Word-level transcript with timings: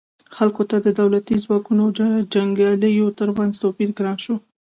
خلکو 0.35 0.61
ته 0.69 0.77
د 0.85 0.87
دولتي 0.99 1.35
ځواکونو 1.43 1.81
او 1.85 1.91
جنګیالیو 2.33 3.15
ترمنځ 3.19 3.53
توپیر 3.63 3.89
ګران 3.97 4.17
شو. 4.25 4.35